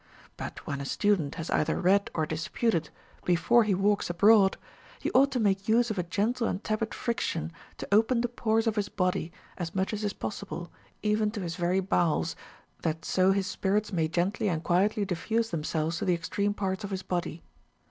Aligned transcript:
But 0.35 0.65
when 0.65 0.81
a 0.81 0.85
student 0.85 1.35
has 1.35 1.51
either 1.51 1.79
read 1.79 2.09
or 2.15 2.25
disputed, 2.25 2.89
before 3.23 3.63
he 3.65 3.75
walks 3.75 4.09
abroad, 4.09 4.57
he 4.99 5.11
ought 5.11 5.31
to 5.33 5.39
make 5.39 5.69
use 5.69 5.91
of 5.91 5.99
a 5.99 6.03
gentle 6.03 6.47
and 6.47 6.63
tepid 6.63 6.91
friction, 6.95 7.51
to 7.77 7.87
open 7.91 8.21
the 8.21 8.27
pores 8.27 8.65
of 8.65 8.77
his 8.77 8.89
body, 8.89 9.31
as 9.59 9.75
much 9.75 9.93
as 9.93 10.03
is 10.03 10.13
possible, 10.13 10.71
even 11.03 11.29
to 11.29 11.41
his 11.41 11.55
very 11.55 11.81
bowels, 11.81 12.35
that 12.81 13.05
so 13.05 13.31
his 13.31 13.45
spirits 13.45 13.93
may 13.93 14.07
gently 14.07 14.49
and 14.49 14.63
quietly 14.63 15.05
diffuse 15.05 15.51
themselves 15.51 15.99
to 15.99 16.05
the 16.05 16.15
extreme 16.15 16.55
parts 16.55 16.83
of 16.83 16.89
his 16.89 17.03
body. 17.03 17.43